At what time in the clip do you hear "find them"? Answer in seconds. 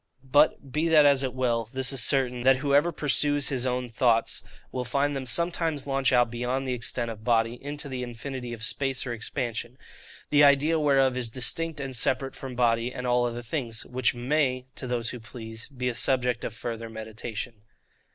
4.83-5.27